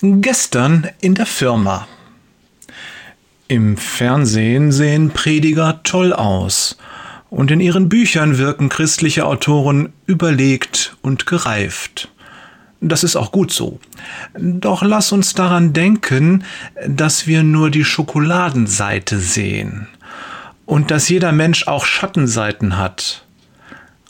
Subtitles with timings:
[0.00, 1.88] Gestern in der Firma.
[3.48, 6.78] Im Fernsehen sehen Prediger toll aus
[7.30, 12.12] und in ihren Büchern wirken christliche Autoren überlegt und gereift.
[12.80, 13.80] Das ist auch gut so.
[14.38, 16.44] Doch lass uns daran denken,
[16.86, 19.88] dass wir nur die Schokoladenseite sehen
[20.64, 23.24] und dass jeder Mensch auch Schattenseiten hat.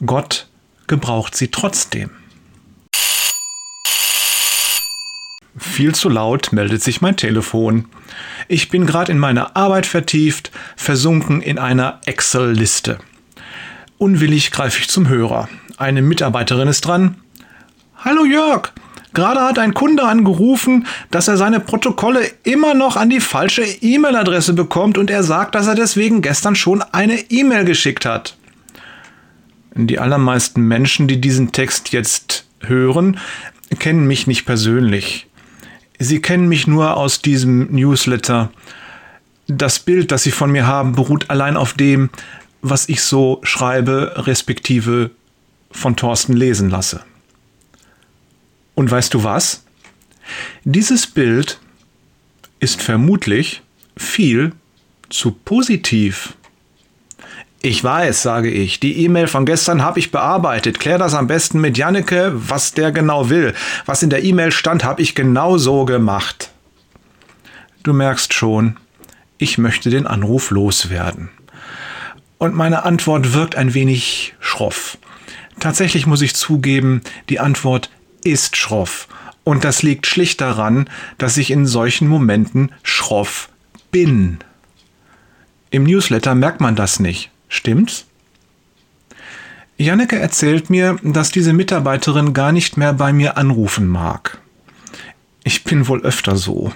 [0.05, 0.49] Gott
[0.87, 2.11] gebraucht sie trotzdem.
[5.79, 7.85] Viel zu laut meldet sich mein Telefon.
[8.49, 12.99] Ich bin gerade in meiner Arbeit vertieft, versunken in einer Excel-Liste.
[13.97, 15.49] Unwillig greife ich zum Hörer.
[15.77, 17.19] Eine Mitarbeiterin ist dran.
[17.97, 18.73] Hallo Jörg,
[19.15, 24.55] gerade hat ein Kunde angerufen, dass er seine Protokolle immer noch an die falsche E-Mail-Adresse
[24.55, 28.37] bekommt und er sagt, dass er deswegen gestern schon eine E-Mail geschickt hat.
[29.77, 33.21] Die allermeisten Menschen, die diesen Text jetzt hören,
[33.79, 35.28] kennen mich nicht persönlich.
[35.99, 38.51] Sie kennen mich nur aus diesem Newsletter.
[39.47, 42.11] Das Bild, das Sie von mir haben, beruht allein auf dem,
[42.63, 45.11] was ich so schreibe, respektive
[45.71, 47.05] von Thorsten lesen lasse.
[48.75, 49.65] Und weißt du was?
[50.65, 51.59] Dieses Bild
[52.61, 53.63] ist vermutlich
[53.97, 54.53] viel
[55.09, 56.35] zu positiv.
[57.61, 58.79] Ich weiß, sage ich.
[58.79, 60.79] Die E-Mail von gestern habe ich bearbeitet.
[60.79, 63.53] Klär das am besten mit Janneke, was der genau will.
[63.85, 66.53] Was in der E-Mail stand, habe ich genau so gemacht.
[67.83, 68.77] Du merkst schon,
[69.39, 71.31] ich möchte den Anruf loswerden.
[72.39, 74.99] Und meine Antwort wirkt ein wenig schroff.
[75.59, 77.91] Tatsächlich muss ich zugeben, die Antwort
[78.23, 79.09] ist schroff.
[79.43, 83.49] Und das liegt schlicht daran, dass ich in solchen Momenten schroff
[83.91, 84.39] bin.
[85.71, 87.31] Im Newsletter merkt man das nicht.
[87.49, 88.07] Stimmt's?
[89.77, 94.39] Janneke erzählt mir, dass diese Mitarbeiterin gar nicht mehr bei mir anrufen mag.
[95.45, 96.73] Ich bin wohl öfter so.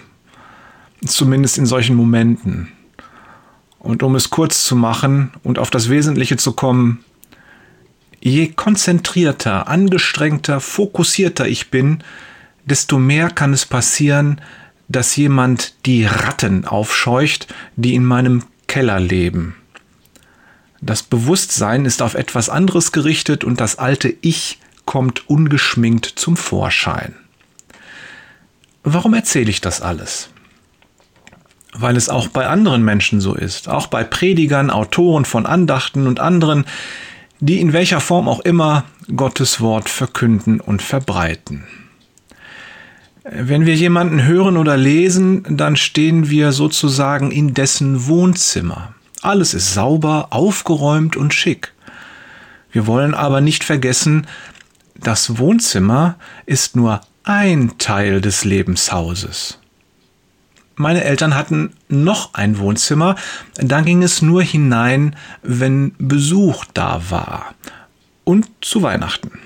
[1.04, 2.68] Zumindest in solchen Momenten.
[3.80, 7.04] Und um es kurz zu machen und auf das Wesentliche zu kommen,
[8.20, 12.04] je konzentrierter, angestrengter, fokussierter ich bin,
[12.64, 14.40] desto mehr kann es passieren,
[14.88, 19.56] dass jemand die Ratten aufscheucht, die in meinem Keller leben.
[20.84, 27.14] Das Bewusstsein ist auf etwas anderes gerichtet und das alte Ich kommt ungeschminkt zum Vorschein.
[28.82, 30.30] Warum erzähle ich das alles?
[31.72, 36.18] Weil es auch bei anderen Menschen so ist, auch bei Predigern, Autoren von Andachten und
[36.18, 36.64] anderen,
[37.38, 41.64] die in welcher Form auch immer Gottes Wort verkünden und verbreiten.
[43.22, 48.96] Wenn wir jemanden hören oder lesen, dann stehen wir sozusagen in dessen Wohnzimmer.
[49.22, 51.72] Alles ist sauber, aufgeräumt und schick.
[52.72, 54.26] Wir wollen aber nicht vergessen,
[54.96, 59.58] das Wohnzimmer ist nur ein Teil des Lebenshauses.
[60.74, 63.14] Meine Eltern hatten noch ein Wohnzimmer,
[63.54, 67.54] da ging es nur hinein, wenn Besuch da war
[68.24, 69.38] und zu Weihnachten.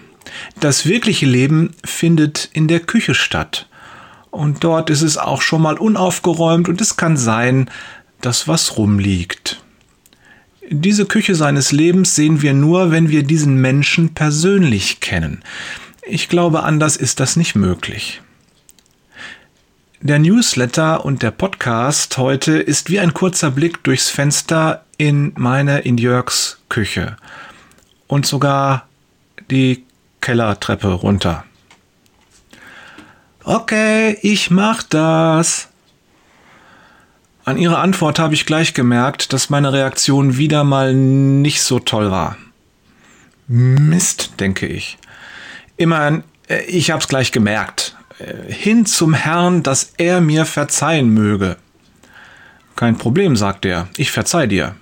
[0.60, 3.68] Das wirkliche Leben findet in der Küche statt.
[4.30, 7.70] Und dort ist es auch schon mal unaufgeräumt und es kann sein,
[8.20, 9.55] dass was rumliegt.
[10.68, 15.42] Diese Küche seines Lebens sehen wir nur, wenn wir diesen Menschen persönlich kennen.
[16.02, 18.20] Ich glaube, anders ist das nicht möglich.
[20.00, 25.80] Der Newsletter und der Podcast heute ist wie ein kurzer Blick durchs Fenster in meine,
[25.80, 27.16] in Jörgs Küche.
[28.08, 28.88] Und sogar
[29.50, 29.84] die
[30.20, 31.44] Kellertreppe runter.
[33.44, 35.68] Okay, ich mach das.
[37.46, 42.10] An ihre Antwort habe ich gleich gemerkt, dass meine Reaktion wieder mal nicht so toll
[42.10, 42.36] war.
[43.46, 44.98] Mist, denke ich.
[45.76, 47.94] Immerhin, äh, ich hab's gleich gemerkt.
[48.18, 51.56] Äh, hin zum Herrn, dass er mir verzeihen möge.
[52.74, 54.74] Kein Problem, sagt er, ich verzeih dir.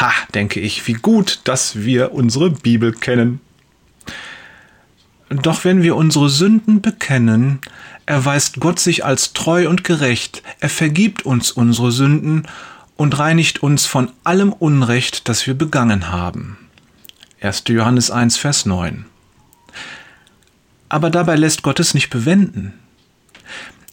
[0.00, 3.40] Ha, denke ich, wie gut, dass wir unsere Bibel kennen.
[5.32, 7.60] Doch wenn wir unsere Sünden bekennen,
[8.04, 12.46] erweist Gott sich als treu und gerecht, er vergibt uns unsere Sünden
[12.96, 16.58] und reinigt uns von allem Unrecht, das wir begangen haben.
[17.40, 17.64] 1.
[17.68, 19.06] Johannes 1, Vers 9.
[20.90, 22.74] Aber dabei lässt Gott es nicht bewenden.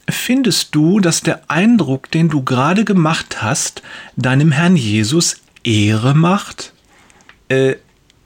[0.09, 3.81] Findest du, dass der Eindruck, den du gerade gemacht hast,
[4.18, 6.74] deinem Herrn Jesus Ehre macht?
[7.47, 7.75] Äh,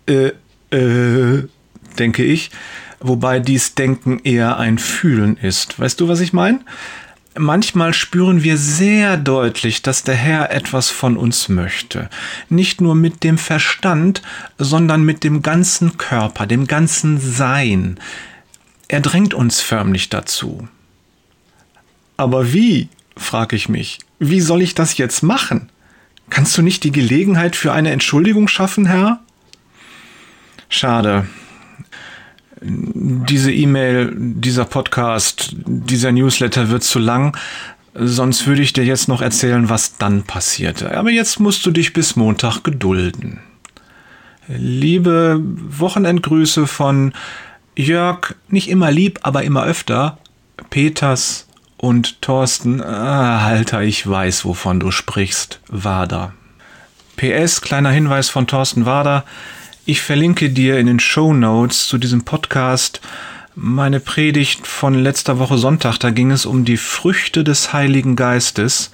[0.07, 0.31] äh,
[0.71, 1.47] äh,
[1.99, 2.49] denke ich
[3.03, 5.79] wobei dies Denken eher ein Fühlen ist.
[5.79, 6.59] Weißt du, was ich meine?
[7.37, 12.09] Manchmal spüren wir sehr deutlich, dass der Herr etwas von uns möchte.
[12.49, 14.21] Nicht nur mit dem Verstand,
[14.59, 17.99] sondern mit dem ganzen Körper, dem ganzen Sein.
[18.87, 20.67] Er drängt uns förmlich dazu.
[22.17, 22.89] Aber wie?
[23.17, 23.99] frage ich mich.
[24.19, 25.69] Wie soll ich das jetzt machen?
[26.29, 29.19] Kannst du nicht die Gelegenheit für eine Entschuldigung schaffen, Herr?
[30.69, 31.27] Schade.
[33.05, 37.35] Diese E-Mail, dieser Podcast, dieser Newsletter wird zu lang,
[37.93, 40.95] sonst würde ich dir jetzt noch erzählen, was dann passierte.
[40.97, 43.41] Aber jetzt musst du dich bis Montag gedulden.
[44.47, 47.13] Liebe Wochenendgrüße von
[47.75, 50.17] Jörg, nicht immer lieb, aber immer öfter,
[50.69, 56.33] Peters und Thorsten, ah, Alter, ich weiß, wovon du sprichst, Wader.
[57.17, 59.25] PS, kleiner Hinweis von Thorsten Wader.
[59.85, 63.01] Ich verlinke dir in den Show Notes zu diesem Podcast
[63.53, 65.97] meine Predigt von letzter Woche Sonntag.
[65.97, 68.91] Da ging es um die Früchte des Heiligen Geistes.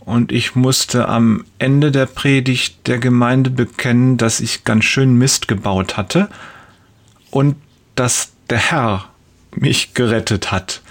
[0.00, 5.48] Und ich musste am Ende der Predigt der Gemeinde bekennen, dass ich ganz schön Mist
[5.48, 6.28] gebaut hatte
[7.30, 7.56] und
[7.94, 9.06] dass der Herr
[9.56, 10.82] mich gerettet hat.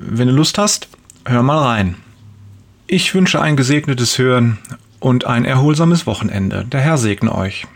[0.00, 0.88] Wenn du Lust hast,
[1.24, 1.94] hör mal rein.
[2.88, 4.58] Ich wünsche ein gesegnetes Hören
[4.98, 6.64] und ein erholsames Wochenende.
[6.64, 7.68] Der Herr segne euch.